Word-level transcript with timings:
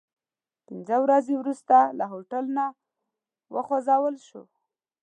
پنځه 0.67 0.95
ورځې 1.03 1.33
وروسته 1.37 1.75
له 1.99 2.05
هوټل 2.11 2.45
نه 2.57 2.65
وخوځول 3.55 4.15
شوو. 4.27 4.45